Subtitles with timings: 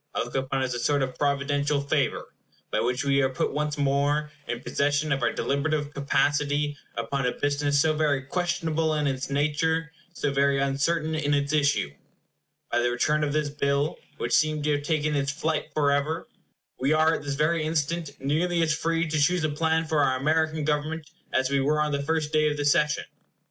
[0.15, 2.33] I look upon it as a sort of providential favor,
[2.71, 7.33] by which we are put once more in possession of our deliberative capacity upon a
[7.33, 11.91] business so very questionable in its nature, so very uncertain in its issue.
[12.71, 16.27] By the return of this bill, which seemed to have taken its flight forever,
[16.79, 20.17] we are at this very instant nearly as free to choose a plan for our
[20.17, 23.03] American Government as we were on the first day of the session.